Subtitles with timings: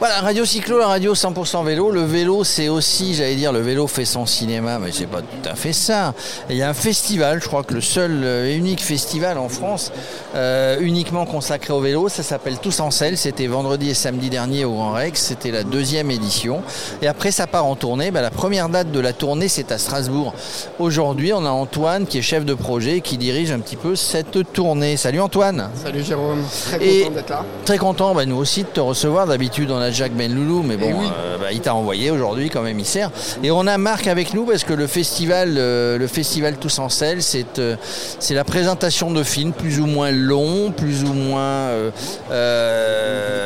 [0.00, 1.90] Voilà, Radio Cyclo, la radio 100% vélo.
[1.90, 5.46] Le vélo, c'est aussi, j'allais dire, le vélo fait son cinéma, mais c'est pas tout
[5.46, 6.14] à fait ça.
[6.48, 9.92] Il y a un festival, je crois que le seul et unique festival en France
[10.34, 13.18] euh, uniquement consacré au vélo, ça s'appelle Tous en selle.
[13.18, 15.20] C'était vendredi et samedi dernier au Grand Rex.
[15.20, 16.62] C'était la deuxième édition.
[17.02, 18.10] Et après, ça part en tournée.
[18.10, 20.32] Ben, la première date de la tournée, c'est à Strasbourg.
[20.78, 23.96] Aujourd'hui, on a Antoine qui est chef de projet et qui dirige un petit peu
[23.96, 24.96] cette tournée.
[24.96, 25.68] Salut Antoine.
[25.74, 26.42] Salut Jérôme.
[26.64, 27.44] Très content d'être là.
[27.66, 29.26] Très content, ben, nous aussi, de te recevoir.
[29.26, 33.10] D'habitude, on a Jacques Benloulou, mais bon, euh, bah, il t'a envoyé aujourd'hui comme émissaire.
[33.42, 36.88] Et on a Marc avec nous parce que le festival, euh, le festival Tous en
[36.88, 37.76] Selle, c'est euh,
[38.18, 41.70] c'est la présentation de films plus ou moins longs, plus ou moins,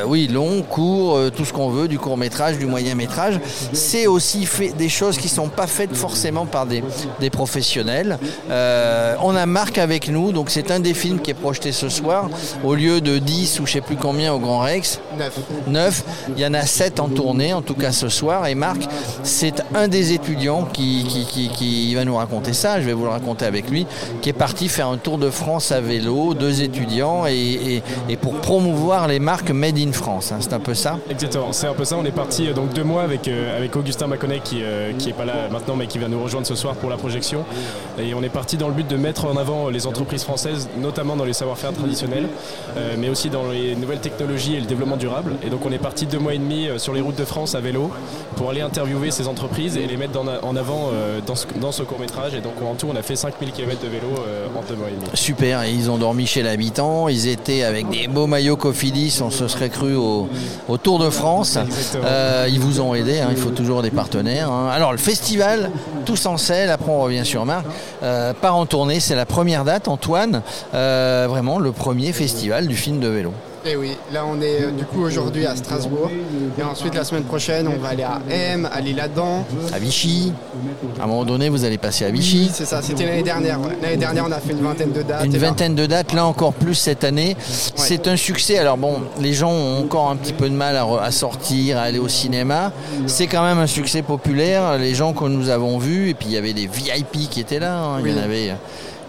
[0.07, 3.41] oui, longs, courts, tout ce qu'on veut, du court métrage, du moyen métrage.
[3.73, 6.83] C'est aussi fait des choses qui sont pas faites forcément par des,
[7.21, 8.19] des professionnels.
[8.49, 12.29] on a Marc avec nous, donc c'est un des films qui est projeté ce soir
[12.63, 15.01] au lieu de 10 ou je sais plus combien au Grand Rex.
[15.19, 15.33] 9.
[15.69, 16.05] 9.
[16.37, 18.46] Il y en a 7 en tournée, en tout cas ce soir.
[18.46, 18.82] Et Marc,
[19.23, 23.71] c'est un des étudiants qui, va nous raconter ça, je vais vous le raconter avec
[23.71, 23.87] lui,
[24.21, 27.82] qui est parti faire un tour de France à vélo, deux étudiants, et,
[28.21, 30.32] pour promouvoir les marques Made in France.
[30.32, 30.38] Hein.
[30.40, 31.96] c'est un peu ça Exactement, c'est un peu ça.
[31.96, 35.10] On est parti euh, donc deux mois avec, euh, avec Augustin Maconnet qui, euh, qui
[35.10, 37.45] est pas là maintenant mais qui va nous rejoindre ce soir pour la projection.
[37.99, 41.16] Et on est parti dans le but de mettre en avant les entreprises françaises, notamment
[41.16, 42.29] dans les savoir-faire traditionnels,
[42.99, 45.32] mais aussi dans les nouvelles technologies et le développement durable.
[45.45, 47.55] Et donc on est parti deux mois et demi euh, sur les routes de France
[47.55, 47.91] à vélo
[48.37, 52.35] pour aller interviewer ces entreprises et les mettre en avant euh, dans ce, court métrage.
[52.35, 54.89] Et donc en tout, on a fait 5000 km de vélo euh, en deux mois
[54.89, 55.05] et demi.
[55.13, 59.30] Super, et ils ont dormi chez l'habitant, ils étaient avec des beaux maillots Cofidis, on
[59.30, 60.29] se serait cru au,
[60.83, 61.59] Tour de France.
[62.49, 64.50] ils vous ont aidé, hein, il faut toujours des partenaires.
[64.50, 64.71] Hein.
[64.72, 65.71] Alors le festival,
[66.06, 67.67] tous en selle, après on revient sur Marc,
[68.00, 73.09] part en tournée, c'est la première date, Antoine, vraiment le premier festival du film de
[73.09, 73.33] vélo.
[73.66, 76.10] Et oui, là on est euh, du coup aujourd'hui à Strasbourg.
[76.59, 79.47] Et ensuite la semaine prochaine on va aller à M, à l'île-Adam.
[79.72, 80.34] À Vichy.
[81.00, 82.50] À un moment donné vous allez passer à Vichy.
[82.53, 83.59] c'est ça, c'était l'année dernière.
[83.81, 85.25] L'année dernière on a fait une vingtaine de dates.
[85.25, 87.39] Une vingtaine de dates, là encore plus cette année.
[87.47, 88.59] C'est un succès.
[88.59, 91.99] Alors bon, les gens ont encore un petit peu de mal à, sortir, à aller
[91.99, 92.71] au cinéma.
[93.06, 94.77] C'est quand même un succès populaire.
[94.77, 97.60] Les gens que nous avons vus, et puis il y avait des VIP qui étaient
[97.60, 97.78] là.
[97.78, 98.03] Hein.
[98.05, 98.53] Il y en avait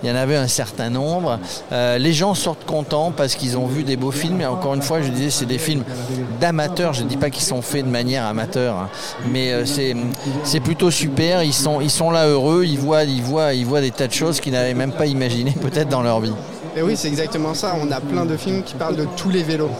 [0.05, 1.39] il y en avait un certain nombre.
[1.71, 4.39] Euh, les gens sortent contents parce qu'ils ont vu des beaux films.
[4.39, 5.83] Et encore une fois, je disais, c'est des films
[6.39, 6.93] d'amateurs.
[6.93, 8.89] Je ne dis pas qu'ils sont faits de manière amateur, hein.
[9.31, 11.41] mais euh, c'est plutôt super.
[11.41, 12.65] Ils sont, là heureux.
[12.65, 16.33] Ils voient des tas de choses qu'ils n'avaient même pas imaginées peut-être dans leur vie.
[16.77, 17.73] Et oui, c'est exactement ça.
[17.81, 19.71] On a plein de films qui parlent de tous les vélos.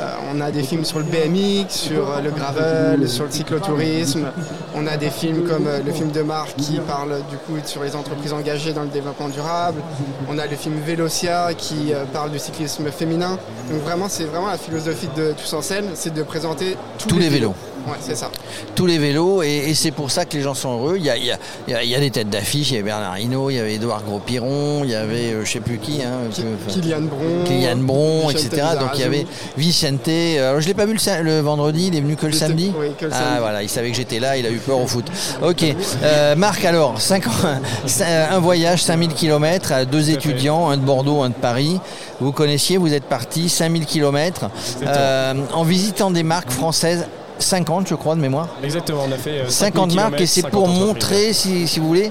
[0.00, 4.28] Euh, on a des films sur le BMX, sur euh, le gravel, sur le cyclotourisme.
[4.74, 7.82] On a des films comme euh, le film de Marc qui parle du coup sur
[7.82, 9.82] les entreprises engagées dans le développement durable.
[10.30, 13.38] On a le film Vélocia qui parle du cyclisme féminin.
[13.70, 17.28] Donc vraiment, c'est vraiment la philosophie de Tous en scène, c'est de présenter tous, les,
[17.28, 17.54] vélos
[18.00, 18.30] c'est ça.
[18.74, 20.96] Tous les vélos, et, c'est pour ça que les gens sont heureux.
[20.96, 24.02] Il y a, des têtes d'affiche, il y avait Bernard Hinault, il y avait Édouard
[24.04, 26.02] Gros-Piron, il y avait je ne sais plus qui.
[26.02, 26.28] Hein,
[26.68, 27.44] Kylian Bron.
[27.44, 28.62] Kylian Bron, etc.
[28.78, 30.08] Donc il y avait Vicente.
[30.08, 32.72] Alors je ne l'ai pas vu le, vendredi, il est venu que le samedi.
[32.78, 34.86] Oui, que le ah voilà, il savait que j'étais là, il a eu peur au
[34.86, 35.06] foot.
[35.42, 35.64] Ok.
[36.02, 36.98] Euh, Marc, alors,
[38.30, 41.80] un voyage, 5000 km, deux étudiants, un de Bordeaux, un de Paris.
[42.20, 44.50] Vous connaissiez, vous êtes partis, 5000 km,
[44.82, 47.06] euh, en visitant des marques françaises
[47.38, 48.48] 50 je crois de mémoire.
[48.62, 52.10] Exactement, on a fait 50 euh, marques et c'est pour montrer, si, vous voulez,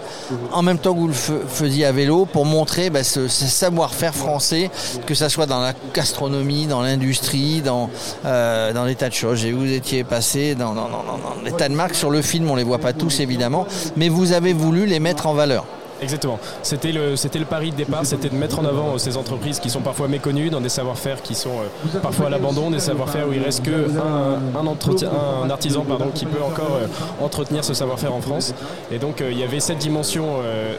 [0.52, 4.70] en même temps que vous le faisiez à vélo, pour montrer bah, ce, savoir-faire français,
[5.06, 7.90] que ce soit dans la gastronomie, dans l'industrie, dans,
[8.26, 9.46] euh, dans des tas de choses.
[9.46, 12.54] Et vous étiez passé dans, dans, dans des tas de marques sur le film, on
[12.54, 15.66] ne les voit pas tous évidemment, mais vous avez voulu les mettre en valeur.
[16.02, 16.40] Exactement.
[16.64, 19.60] C'était le, c'était le pari de départ, c'était de mettre en avant euh, ces entreprises
[19.60, 23.28] qui sont parfois méconnues, dans des savoir-faire qui sont euh, parfois à l'abandon, des savoir-faire
[23.28, 28.14] où il reste que un, un artisan pardon, qui peut encore euh, entretenir ce savoir-faire
[28.14, 28.54] en France.
[28.92, 30.26] Et donc il y avait cette dimension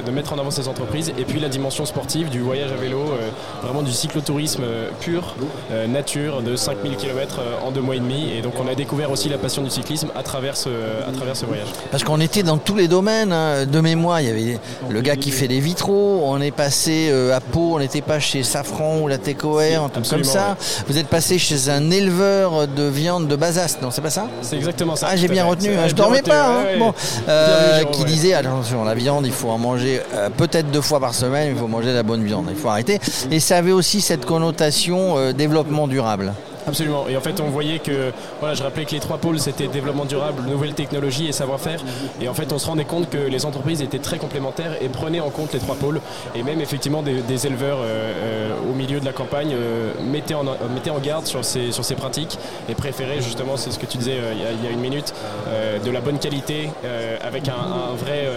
[0.04, 3.00] de mettre en avant ces entreprises, et puis la dimension sportive du voyage à vélo,
[3.62, 4.62] vraiment du cyclotourisme
[5.00, 5.34] pur,
[5.88, 8.32] nature, de 5000 km en deux mois et demi.
[8.37, 11.37] Et donc on a découvert aussi la passion du cyclisme à travers ce, à travers
[11.37, 11.69] ce voyage.
[11.90, 13.66] Parce qu'on était dans tous les domaines hein.
[13.66, 14.58] de mémoire, il y avait
[14.88, 16.22] le qui fait des vitraux.
[16.25, 19.88] On est passé euh, à Pau, on n'était pas chez Safran ou la Tecoer, un
[19.88, 20.56] truc comme ça.
[20.88, 24.26] Vous êtes passé chez un éleveur de viande de Bazas, non, c'est pas ça?
[24.43, 25.08] C'est exactement ça.
[25.10, 26.46] Ah, j'ai bien retenu, hein, je dormais pas.
[26.46, 26.64] Hein.
[26.78, 26.94] bon.
[27.28, 31.14] Euh, qui disait attention, la viande, il faut en manger euh, peut-être deux fois par
[31.14, 32.99] semaine, il faut manger de la bonne viande, il faut arrêter.
[33.31, 36.32] Et ça avait aussi cette connotation développement durable.
[36.69, 37.09] Absolument.
[37.09, 40.05] Et en fait, on voyait que, voilà, je rappelais que les trois pôles, c'était développement
[40.05, 41.81] durable, nouvelles technologies et savoir-faire.
[42.20, 45.20] Et en fait, on se rendait compte que les entreprises étaient très complémentaires et prenaient
[45.20, 46.00] en compte les trois pôles.
[46.35, 50.44] Et même, effectivement, des, éleveurs euh, euh, au milieu de la campagne euh, mettaient, en,
[50.44, 52.38] mettaient en garde sur ces, sur ces pratiques
[52.69, 55.15] et préféraient, justement, c'est ce que tu disais il y, a, une minute,
[55.85, 56.69] de la bonne qualité
[57.23, 58.29] avec un, vrai,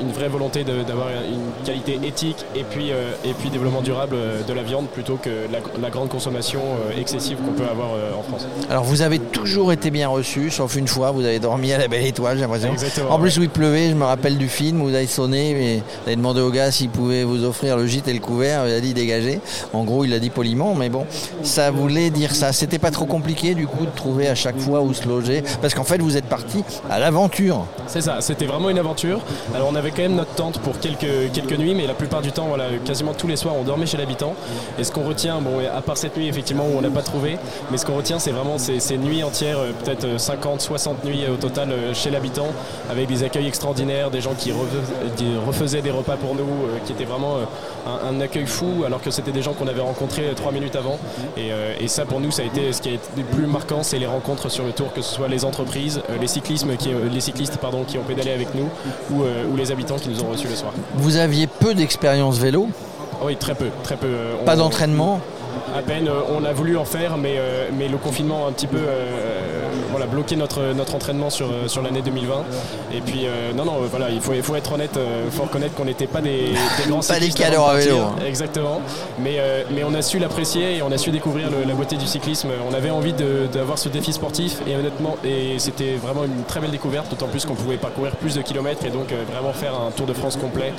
[0.00, 4.16] une vraie volonté d'avoir une qualité éthique et puis, et puis développement durable
[4.46, 6.60] de la viande plutôt que la, la grande consommation
[6.98, 8.46] excessive qu'on peut avoir euh, en France.
[8.70, 11.88] Alors vous avez toujours été bien reçu, sauf une fois, vous avez dormi à la
[11.88, 12.74] belle étoile, j'ai l'impression.
[13.08, 15.76] En plus, où il pleuvait, je me rappelle du film, où vous avez sonné, et
[15.78, 18.74] vous avez demandé au gars s'il pouvait vous offrir le gîte et le couvert, il
[18.74, 19.40] a dit dégagez.
[19.72, 21.06] En gros, il a dit poliment, mais bon,
[21.42, 22.52] ça voulait dire ça.
[22.52, 25.74] C'était pas trop compliqué du coup de trouver à chaque fois où se loger, parce
[25.74, 27.66] qu'en fait, vous êtes parti à l'aventure.
[27.86, 29.20] C'est ça, c'était vraiment une aventure.
[29.54, 32.32] Alors on avait quand même notre tente pour quelques, quelques nuits, mais la plupart du
[32.32, 34.34] temps, voilà, quasiment tous les soirs, on dormait chez l'habitant.
[34.78, 37.36] Et ce qu'on retient, bon, à part cette nuit effectivement où on n'a pas trouvé,
[37.70, 41.24] mais ce qu'on retient, c'est vraiment ces, nuits entières, euh, peut-être 50, euh, 60 nuits
[41.32, 42.48] au total euh, chez l'habitant,
[42.90, 44.52] avec des accueils extraordinaires, des gens qui
[45.46, 46.44] refaisaient des repas pour nous,
[46.84, 47.36] qui étaient vraiment
[47.86, 50.98] un, accueil fou, alors que c'était des gens qu'on avait rencontrés trois minutes avant.
[51.36, 53.98] Et, ça, pour nous, ça a été ce qui a été le plus marquant, c'est
[53.98, 57.58] les rencontres sur le tour, que ce soit les entreprises, les, cyclismes qui, les cyclistes
[57.58, 58.68] pardon, qui ont pédalé avec nous,
[59.12, 59.24] ou,
[59.56, 60.72] les habitants qui nous ont reçus le soir.
[60.96, 62.68] Vous aviez peu d'expérience vélo?
[63.22, 64.08] Oui, très peu, très peu.
[64.44, 65.20] Pas d'entraînement?
[65.74, 68.78] À peine euh, on a voulu en faire, mais, euh, le confinement un petit peu
[68.78, 69.53] euh,
[69.94, 72.44] voilà, bloqué notre, notre entraînement sur, sur l'année 2020.
[72.92, 73.26] Et puis,
[73.56, 76.20] non, non, voilà, il faut, il faut être honnête, il faut reconnaître qu'on n'était pas
[76.20, 77.98] des, des grands Pas des à vélo.
[77.98, 78.14] Hein.
[78.26, 78.80] Exactement.
[79.20, 79.38] Mais,
[79.72, 82.48] mais on a su l'apprécier et on a su découvrir la beauté du cyclisme.
[82.68, 83.14] On avait envie
[83.52, 87.44] d'avoir ce défi sportif et honnêtement, et c'était vraiment une très belle découverte, d'autant plus
[87.44, 90.72] qu'on pouvait parcourir plus de kilomètres et donc vraiment faire un Tour de France complet.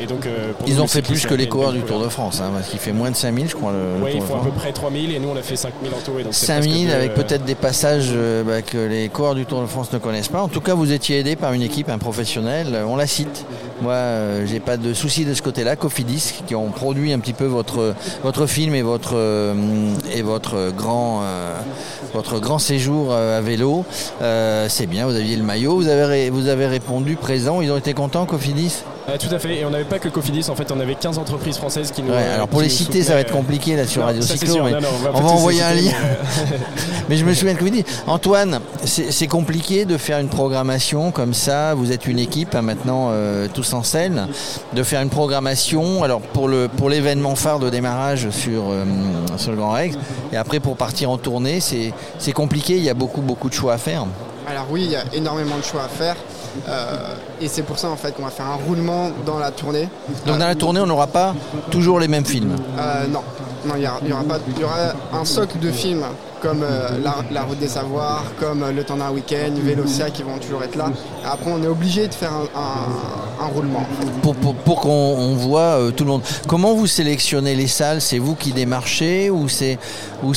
[0.00, 0.26] et donc,
[0.66, 2.92] Ils ont fait plus que les coureurs du Tour de France, hein, parce qu'il fait
[2.92, 3.72] moins de 5000, je crois.
[3.72, 5.98] Le, oui, il faut à peu près 3000 et nous on a fait 5000 en
[5.98, 6.12] tout.
[6.30, 9.98] 5000 avec peut-être des passages euh, bah, que les coureurs du Tour de France ne
[9.98, 10.40] connaissent pas.
[10.40, 13.44] En tout cas, vous étiez aidé par une équipe, un professionnel, on la cite.
[13.80, 15.76] Moi, euh, j'ai pas de souci de ce côté-là.
[15.76, 19.54] Cofidis, qui ont produit un petit peu votre, votre film et votre, euh,
[20.14, 21.22] et votre, grand,
[22.14, 23.84] votre grand séjour à vélo.
[24.68, 27.60] c'est bien, vous aviez le maillot, vous avez, vous avez répondu présent.
[27.60, 30.48] Ils ont été contents, Cofidis euh, tout à fait, et on n'avait pas que Cofidis,
[30.48, 32.12] en fait on avait 15 entreprises françaises qui nous.
[32.12, 34.74] alors pour les citer, ça va être compliqué là sur Radio Cyclo, mais
[35.12, 35.92] on va, envoyer un lien.
[37.08, 37.16] Mais...
[37.16, 37.84] je me souviens de Cofidis.
[38.06, 41.74] Antoine, c'est compliqué de faire une programmation comme ça.
[41.74, 44.28] Vous êtes une équipe hein, maintenant euh, tous en scène,
[44.72, 46.04] de faire une programmation.
[46.04, 48.84] Alors pour le pour l'événement phare de démarrage sur euh,
[49.36, 49.96] sur le Grand Rex,
[50.32, 52.76] et après pour partir en tournée, c'est compliqué.
[52.76, 54.06] Il y a beaucoup beaucoup de choix à faire.
[54.48, 56.16] Alors oui, il y a énormément de choix à faire.
[56.68, 59.88] Euh, et c'est pour ça en fait qu'on va faire un roulement dans la tournée.
[60.26, 61.34] Donc dans la tournée, on n'aura pas
[61.70, 63.22] toujours les mêmes films euh, Non,
[63.64, 66.04] non, il y, aura pas, y aura un socle de films
[66.42, 66.98] comme euh,
[67.30, 70.90] la, route des savoirs, comme le temps d'un week-end, Vélocia qui vont toujours être là.
[71.24, 73.86] Après, on est obligé de faire un, roulement.
[74.22, 76.22] Pour, qu'on voit tout le monde.
[76.46, 78.00] Comment vous sélectionnez les salles?
[78.00, 79.78] C'est vous qui démarchez ou c'est
[80.22, 80.32] ou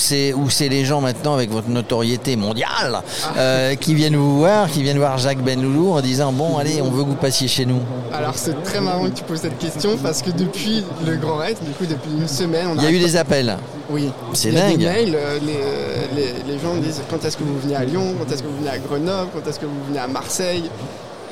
[0.59, 3.01] les gens maintenant avec votre notoriété mondiale
[3.37, 3.75] ah.
[3.75, 7.03] qui viennent vous voir, qui viennent voir Jacques Benloulou en disant bon allez on veut
[7.03, 7.79] que vous passiez chez nous
[8.13, 11.57] Alors c'est très marrant que tu poses cette question parce que depuis le Grand Raid,
[11.63, 13.57] du coup depuis une semaine, on il y a eu des appels.
[13.89, 14.11] Oui.
[14.33, 14.77] C'est dingue.
[14.77, 15.39] Des mails, euh,
[16.15, 18.57] les, les, gens disent quand est-ce que vous venez à Lyon, quand est-ce que vous
[18.57, 20.69] venez à Grenoble, quand est-ce que vous venez à Marseille?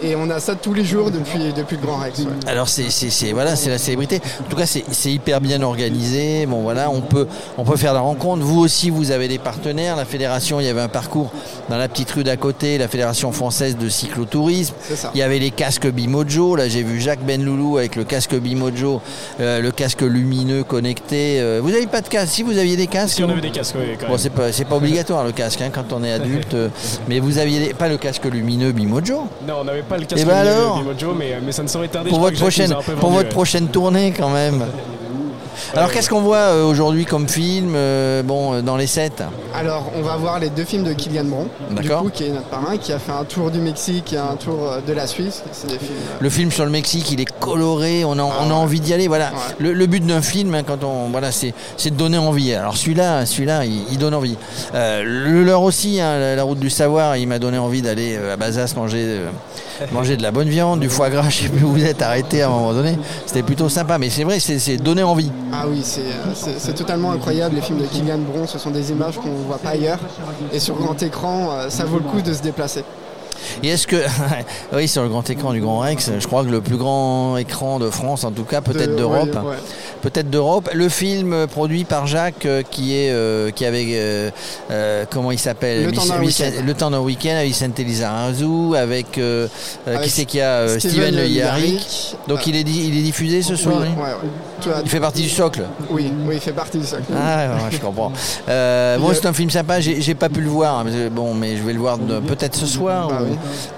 [0.04, 2.24] Et on a ça tous les jours depuis, depuis le Grand Rex.
[2.46, 4.20] Alors c'est voilà, c'est la célébrité.
[4.42, 6.46] En tout cas, c'est hyper bien organisé.
[6.46, 7.26] Bon voilà, on peut
[7.58, 8.44] on peut faire la rencontre.
[8.44, 9.96] Vous aussi, vous avez des partenaires.
[9.96, 11.32] La fédération, il y avait un parcours
[11.70, 14.74] dans la petite rue d'à côté, la fédération française de cyclotourisme.
[15.14, 16.58] Il y avait les casques Bimojo.
[16.58, 19.02] Là, j'ai vu Jacques Benloulou avec le casque Bimojo,
[19.40, 21.40] euh, le casque lumineux connecté.
[21.40, 22.34] Euh, vous n'avez pas de casque?
[22.34, 23.96] Si vous aviez des casques Si on avait des casques, oui.
[24.08, 26.56] Bon, c'est pas pas obligatoire le casque hein, quand on est adulte.
[27.08, 29.28] Mais vous aviez pas le casque lumineux Bimojo?
[29.48, 30.84] Non, on n'avait pas le casque Et eh ben alors
[31.16, 32.10] mais, mais, ça ne saurait tarder.
[32.10, 34.66] Pour votre prochaine, pour votre prochaine tournée quand même.
[35.76, 39.12] Alors qu'est-ce qu'on voit euh, aujourd'hui comme film euh, bon, euh, dans les sets
[39.56, 41.48] Alors on va voir les deux films de Kylian Bron,
[41.82, 44.36] du coup, qui est notre parrain, qui a fait un tour du Mexique et un
[44.36, 45.44] tour de la Suisse.
[46.20, 48.94] Le film sur le Mexique, il est coloré, on a, on a ah envie d'y
[48.94, 49.08] aller.
[49.08, 49.32] Voilà.
[49.60, 51.54] Le, but d'un film, hein, quand on, voilà, c'est,
[51.86, 52.54] de donner envie.
[52.54, 54.38] Alors celui-là, celui-là, il, donne envie.
[54.74, 58.74] le leur aussi, hein, la, route du savoir, il m'a donné envie d'aller à Bazas
[58.76, 59.20] manger,
[59.92, 61.30] manger de la bonne viande, du foie gras.
[61.30, 62.98] Je sais plus où vous êtes arrêté à un moment donné.
[63.26, 65.32] C'était plutôt sympa, mais c'est vrai, c'est donner envie.
[65.54, 67.56] Ah oui, c'est totalement incroyable.
[67.56, 70.00] Les films de Kylian Bron, ce sont des images qu'on ne voit pas ailleurs.
[70.52, 72.84] Et sur grand écran, euh, ça vaut le coup de se déplacer.
[73.62, 73.98] Et est-ce que,
[74.74, 77.80] oui, sur le grand écran du Grand Rex, je crois que le plus grand écran
[77.80, 79.38] de France, en tout cas, peut-être d'Europe,
[80.04, 80.70] peut-être d'Europe.
[80.74, 84.30] Le film produit par Jacques euh, qui est euh, qui avait euh,
[84.70, 85.86] euh, comment il s'appelle?
[85.86, 86.06] Le temps
[86.92, 87.32] d'un week-end.
[87.36, 89.48] Avec Vicente Lizarazu, avec, euh,
[89.88, 92.16] euh, qui c'est qu'il y a euh, Steven Le Yarrick.
[92.28, 93.82] Donc il est il est diffusé ce soir.
[93.82, 95.64] as- Il fait partie du socle?
[95.90, 97.04] oui, oui, il fait partie du socle.
[97.18, 98.12] Ah, je comprends.
[98.50, 99.80] Euh, bon, Le- c'est un film sympa.
[99.80, 100.80] J'ai pas pu le voir.
[100.80, 103.22] hein, mais, Bon, mais je vais le voir peut-être ce soir Bah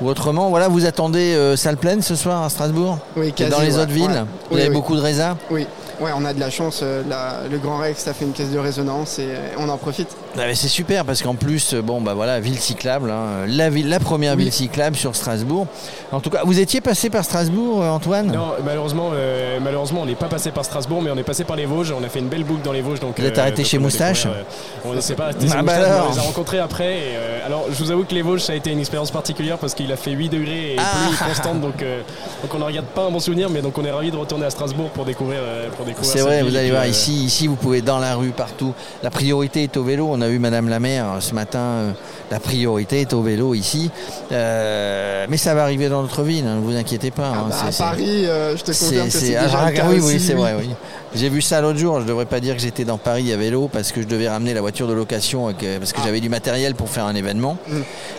[0.01, 0.49] ou, autrement.
[0.49, 2.97] Voilà, vous attendez euh, salle pleine ce soir à Strasbourg?
[3.15, 4.25] Oui, Dans les autres villes?
[4.49, 5.35] Vous avez beaucoup de raisins?
[5.51, 5.67] Oui,
[5.99, 6.79] ouais, on a de la chance.
[6.83, 9.77] euh, la- le Grand Rex a fait une caisse de résonance et euh, on en
[9.77, 10.09] profite.
[10.37, 13.89] Ah, C'est super parce qu'en plus, euh, bon, bah voilà, ville cyclable, hein, la, ville,
[13.89, 14.43] la première Oui.
[14.43, 15.67] ville cyclable sur Strasbourg.
[16.11, 18.27] En tout cas, vous étiez passé par Strasbourg, Antoine?
[18.31, 21.55] Non, malheureusement, euh, malheureusement, on n'est pas passé par Strasbourg, mais on est passé par
[21.55, 21.93] les Vosges.
[21.97, 22.99] On a fait une belle boucle dans les Vosges.
[22.99, 24.25] Donc, Vous êtes arrêté chez Moustache?
[24.25, 24.43] euh,
[24.85, 26.07] On ne s'est pas arrêté Ah chez bah Moustache, mais alors.
[26.09, 26.93] on les a rencontrés après.
[26.97, 29.57] et, euh, alors, je vous avoue que les Vosges, ça a été une expérience particulière
[29.57, 30.83] parce qu'il a fait 8 degrés et Ah.
[31.07, 31.61] pluie constante.
[31.61, 32.01] Donc, euh,
[32.41, 34.45] donc, on ne regarde pas un bon souvenir, mais donc on est ravis de retourner
[34.45, 35.39] à Strasbourg pour découvrir.
[35.41, 38.15] euh, pour découvrir C'est vrai, vous allez voir euh, ici, ici vous pouvez dans la
[38.15, 38.73] rue, partout.
[39.03, 40.07] La priorité est au vélo.
[40.11, 41.59] On a eu Madame la maire euh, ce matin.
[41.59, 41.91] euh,
[42.31, 43.91] La priorité est au vélo ici.
[44.31, 47.31] Euh, mais ça va arriver dans notre ville, hein, ne vous inquiétez pas.
[47.33, 49.43] Ah hein, bah, c'est- à Paris, euh, je te c'est- confirme que c'est- c'est ah,
[49.45, 50.69] déjà ah, le cas oui, c'est vrai, oui.
[51.13, 52.01] J'ai vu ça l'autre jour.
[52.01, 54.53] Je devrais pas dire que j'étais dans Paris à vélo parce que je devais ramener
[54.53, 57.57] la voiture de location et que- parce que j'avais du matériel pour faire un événement.
[57.69, 57.77] Mm.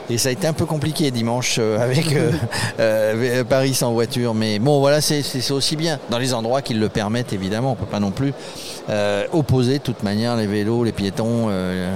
[0.09, 2.31] Et ça a été un peu compliqué dimanche avec euh,
[2.81, 4.33] euh, Paris sans voiture.
[4.35, 5.99] Mais bon, voilà, c'est c'est- c'est aussi bien.
[6.11, 7.56] Dans les endroits qui le permettent, évidemment.
[7.65, 8.33] On peut pas non plus
[8.91, 11.47] euh, opposer de toute manière les vélos, les piétons.
[11.51, 11.95] euh,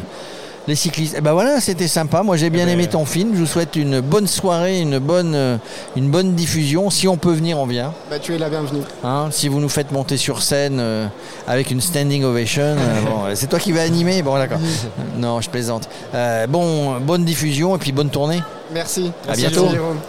[0.69, 1.15] les cyclistes.
[1.19, 2.23] Eh ben voilà, c'était sympa.
[2.23, 3.31] Moi, j'ai bien Eh ben, aimé ton film.
[3.35, 5.57] Je vous souhaite une bonne soirée, une bonne, euh,
[5.97, 6.91] une bonne diffusion.
[6.91, 7.93] Si on peut venir, on vient.
[8.11, 8.83] Bah, tu es la bienvenue.
[9.03, 11.07] Hein, si vous nous faites monter sur scène euh,
[11.49, 14.61] avec une standing ovation, euh, bon, c'est toi qui vas animer Bon, d'accord.
[15.19, 15.89] Non, je plaisante.
[16.15, 18.41] Euh, bon, bonne diffusion et puis bonne tournée.
[18.73, 19.11] Merci.
[19.25, 19.69] À Merci, bientôt.
[19.71, 19.99] Jérôme.